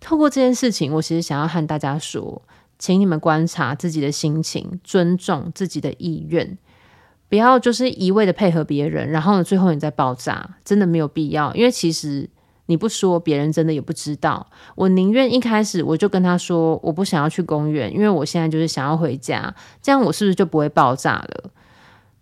[0.00, 2.42] 透过这件事情，我其实想要和大家说，
[2.78, 6.58] 请你们观察自己的心情，尊重自己的意愿，
[7.28, 12.28] 不要就是一味的配合别人，然后呢，最后你再爆炸，真的没有必要，因为其实。
[12.68, 14.46] 你不说，别人真的也不知道。
[14.74, 19.54] 我宁愿一开始我就跟他说，我不想要去公园，因为我现在就是想要回家。
[19.80, 21.50] 这样我是不是就不会爆炸了？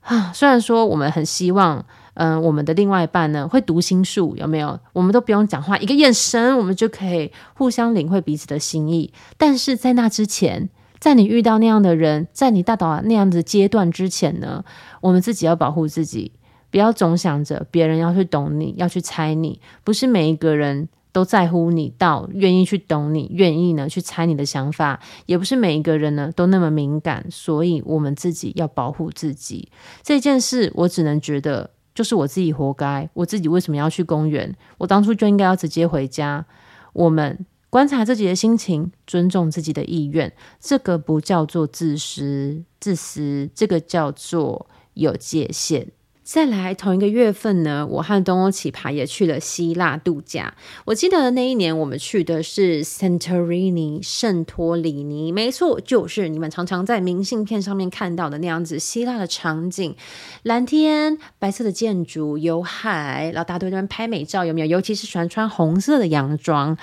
[0.03, 4.79] 啊，虽然说我们很希望，嗯、我们的另外一半呢会读心术，有没有？
[4.93, 9.13] 我们都不用讲话，一个眼神，我们就可以互相领会彼此的心意。
[9.37, 14.65] 但是在那之前，在你遇到那样的人，在你大到那样的阶段之前呢，
[15.01, 16.31] 我们自己要保护自己。
[16.77, 29.71] 不要总想着别人要去懂你，要去猜你，不是每一个人都在乎你到愿意去懂你，愿意呢去猜你的想法，也不是每一个人呢都那么敏感，所以我们自己要保护自己。
[30.03, 34.55] 这件事我只能觉得就是我自己活该，我自己为什么要去公园？
[34.77, 36.45] 我当初就应该要直接回家。
[36.93, 45.89] 我们观察自己的心情，尊重自己的意愿，这个不叫做自私，自私，这个叫做有界限。
[46.27, 50.53] 再来同一个月份呢，我和东欧奇葩也去了希腊度假。
[50.85, 59.95] 我记得那一年我们去的是 Santorini 圣托里尼，没错，就是你们常常在明信片上面看到的那样子希腊的场景，
[60.43, 64.67] 蓝天、白色的建筑、有海，然后大家都在那边拍美照，有没有？
[64.67, 66.77] 尤其是喜欢穿红色的洋装，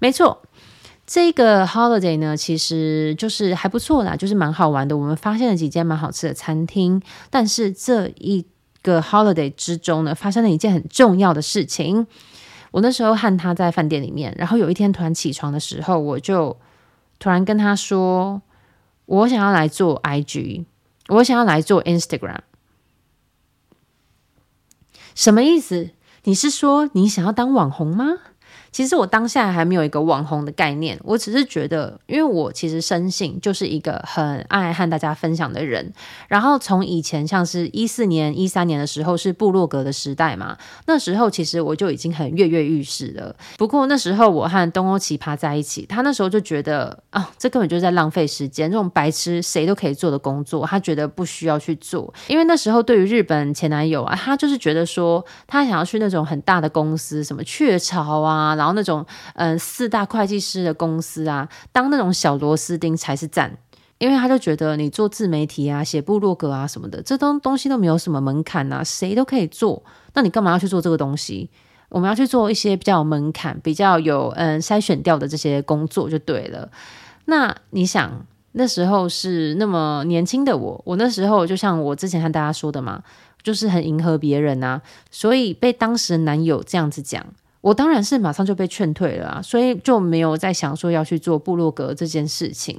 [0.00, 0.42] 没错，
[1.06, 4.98] 这个 holiday 呢，其实就是还不错啦，就是蛮好玩的。
[4.98, 8.44] 我们发现了几间蛮好吃的餐厅，但是这一
[8.82, 12.06] 个 holiday 之中呢，发生了一件很重要的事情。
[12.72, 16.56] 我那时候和他在饭店里面，然后有一天突然起床的时候，我就
[17.18, 18.42] 突然跟他说
[19.06, 20.64] ：“我想要来做 IG，
[21.08, 22.40] 我想要来做 Instagram。”
[25.14, 25.90] 什么意思？
[26.24, 28.06] 你是说你想要当网红吗？
[28.72, 35.92] 其实我当下还没有一个网红的概念，我只是觉得，因为我其实生性就是一个很爱和大家分享的人。
[36.26, 40.56] 然后从以前像是一四年、一三年的时候是部落格的时代嘛，
[40.86, 43.36] 那时候其实我就已经很跃跃欲试了。
[43.58, 52.12] 不过那时候我和东欧奇葩在一起，他那时候就觉得啊，这根本就是在浪费时间，这种白痴谁都可以做的工作，他觉得不需要去做。
[52.26, 58.56] 因为那时候对于日本前男友啊，他就是觉得说他想要去那种很大的公司，什么雀巢啊。
[58.62, 59.04] 然后那种
[59.34, 63.58] 嗯，四大会计师的公司啊，当那种小螺丝钉才是赞，
[63.98, 69.82] 因为他就觉得你做自媒体啊、写部落格啊什么的，这东东西都没有什么门槛啊，谁都可以做。
[70.14, 71.50] 那你干嘛要去做这个东西？
[71.88, 76.70] 我们要去做一些比较有门槛、比较有嗯筛选掉的这些工作就对了。
[77.24, 83.02] 那你想那时候是那么年轻的我，我那时候就像我之前和大家说的嘛，
[83.42, 87.26] 就是很迎合别人啊，所以被当时男友这样子讲。
[87.62, 92.78] 我当然是马上就被劝退了啊，所以就没有再想说要去做部落格这件事情。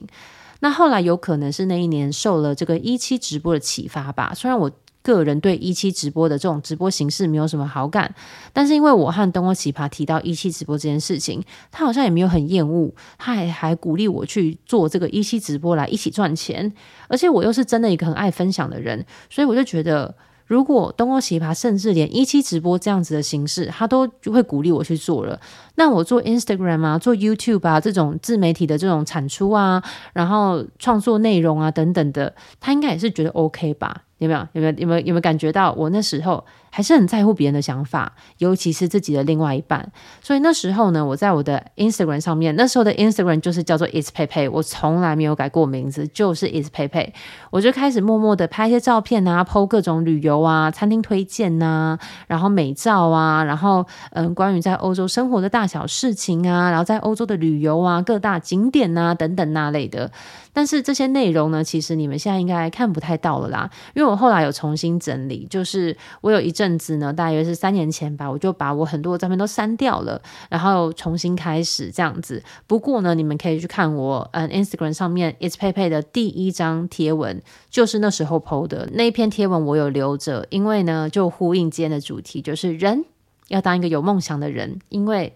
[0.60, 4.34] 那后来有可能是那一年受了这个一期直播的启发吧。
[4.36, 4.70] 虽然我
[5.02, 8.14] 个人对一期直播的这种直播形式没有什么好感，
[8.54, 16.72] 但是因为我和东欧奇葩提到一期直播这件事情，他好像也没有很厌恶，他还还鼓励我去做这个一期直播来一起赚钱。
[17.08, 20.14] 而且我又是真的一个很爱分享的人，所以我就觉得。
[20.54, 25.40] 如果东欧奇葩甚至连一期直播这样子的形式，他都会鼓励我去做了，
[25.74, 29.82] 那我做 Instagram 啊，做 YouTube 啊，这种自媒体的这种产出啊，
[30.14, 34.04] 然后创作内容啊等等的，他应该也是觉得 OK 吧？
[34.24, 34.48] 有没有？
[34.54, 34.74] 有没有？
[34.78, 35.00] 有没有？
[35.02, 36.44] 有没有感觉到我那时候？
[36.76, 39.92] 还是很在乎别人的想法，尤其是自己的另外一半。
[40.24, 47.12] 所以那时候呢，我在我的 Instagram 上面，那时候的 Instagram 就是叫做 It's Pei，我从来没有改过名字，就是 It's Pei。
[47.52, 60.12] 我就开始默默的拍一些照片啊，po 各种旅游啊、餐厅推荐呐、然后美照啊，然后嗯，关于在欧洲生活的大小事情啊，然后在欧洲的旅游啊、各大景点啊等等那类的。
[60.54, 72.42] 但是这些内容呢，其实你们现在应该看不太到了啦，因为我后来有重新整理，就是我有一阵子呢，大约是三年前吧，我就把我很多的照片都删掉了，然后重新开始这样子。
[72.68, 83.06] 不过呢，你们可以去看我嗯 Instagram 上面 It's Pei 的第一张贴文，就是那时候 PO 的那一篇贴文，我有留着，因为呢就呼应今天的主题，就是人
[83.48, 85.36] 要当一个有梦想的人，因为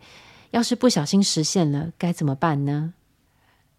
[0.51, 2.93] 要是不小心实现了，该怎么办呢？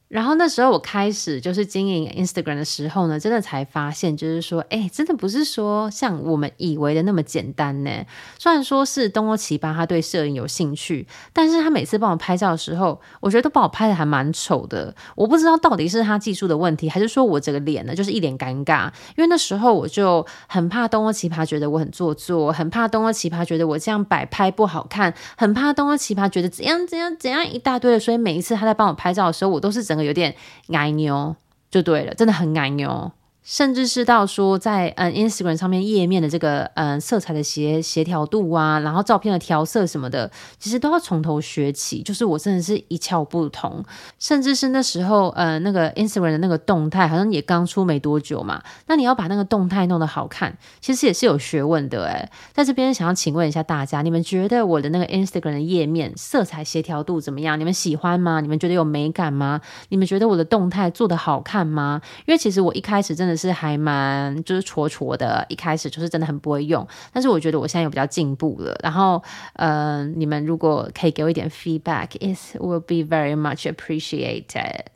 [0.08, 7.90] 然后那时候我开始就是经营 Instagram 的时候呢，真的才发现，就是说，哎，真的不是说像我们以为的那么简单呢。
[8.38, 14.94] 虽然说是东欧奇葩他对摄影有兴趣，但是他每次帮我拍照的时候，我觉得都把我拍的还蛮丑的。
[15.14, 18.86] 我不知道到底是他技术的问题，还是说我这个脸呢就是一脸尴尬。
[19.14, 28.00] 因为那时候我就很怕东欧奇葩觉得我很做作，很怕东欧奇葩觉得我这样摆拍不好看，很怕东欧奇葩觉得怎样怎样怎样一大堆的。
[28.00, 29.97] 所以每一次他在帮我拍照的时候，我都是整。
[30.04, 30.34] 有点
[30.72, 31.36] 矮牛
[31.70, 33.12] 就对了，真的很矮牛。
[33.50, 42.02] 甚至是到说在嗯 Instagram 上面页面的这个嗯色彩的协协调度啊，然后照片的调色什么的，其实都要从头学起。
[42.02, 43.82] 就是我真的是一窍不通，
[44.18, 52.30] 甚至是那时候呃那个 Instagram 的那个动态好像也刚出没多久嘛，那你要把那个动态弄得好看，其实也是有学问的诶。
[52.52, 57.58] 在这边想要请问一下大家，你们觉得我的那个 Instagram 的页面色彩协调度怎么样？
[57.58, 58.42] 你们喜欢吗？
[58.42, 59.62] 你们觉得有美感吗？
[59.88, 62.02] 你们觉得我的动态做得好看吗？
[62.26, 63.37] 因为其实我一开始真的。
[63.38, 66.86] 是还蛮就是戳戳的，一开始就是真的很不会用。
[67.12, 68.76] 但是我觉得我现在有比较进步了。
[68.82, 69.22] 然后，
[69.54, 74.86] 嗯、呃，你们如果可以给我一点 feedback，it will be very much appreciated。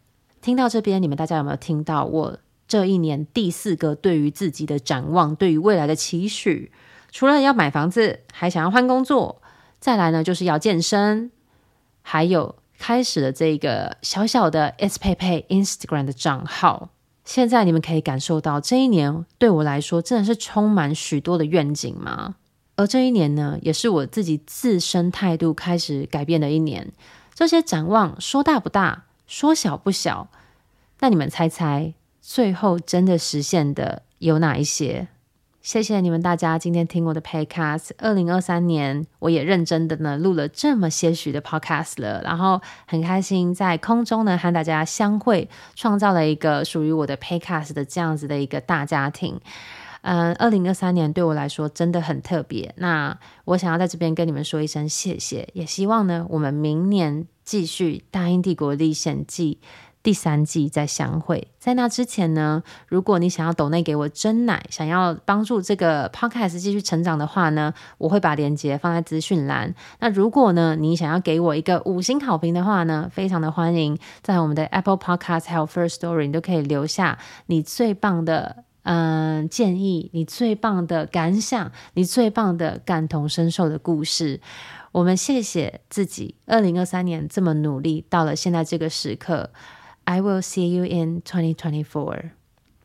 [0.40, 2.36] 听到这边，你们大家有没有听到我
[2.66, 6.72] 这一年第四个对于自己的展望，对于未来的期许？
[7.12, 9.40] 除了要买房子，还想要换工作，
[9.78, 11.30] 再来呢就是要健身，
[12.02, 12.56] 还有。
[12.78, 16.88] 开始了这个小小的 S Pepe Instagram 的账号，
[17.24, 22.34] 现在你们可以感受到这一年对我来说真的是充满许多的愿景吗？
[22.74, 26.92] 而这一年呢，也是我自己自身态度开始改变的一年。
[27.34, 30.28] 这些展望说大不大，说小不小，
[31.00, 35.08] 那你们猜猜，最后真的实现的有哪一些？
[35.62, 37.90] 谢谢你们大家今天听我的 Podcast。
[37.98, 49.40] 二零二三年，我也认真的呢录了这么些许的 Podcast 了，然后很开心在空中呢和大家相会，创造了一个属于我的 Podcast 的这样子的一个大家庭。
[50.00, 52.74] 嗯，二零二三年对我来说真的很特别。
[52.78, 59.60] 那我想要在这边跟你们说一声谢谢，也希望呢我们明年继续《大英帝国历险记》
[60.02, 69.72] 第三季再相会，在那之前呢，如果你想要抖内给我真奶，想要帮助这个 podcast 继续成长的话呢，我会把链接放在资讯栏。
[70.00, 84.40] 那如果呢，你想要给我一个五星好评的话呢，非常的欢迎，在我们的 Apple Podcast 还有 First Story 你都可以留下你最棒的嗯建议，你最棒的感想，你最棒的感同身受的故事。
[84.90, 89.50] 我们谢谢自己，二零二三年这么努力，到了现在这个时刻。
[90.06, 92.34] I will see you in 2024.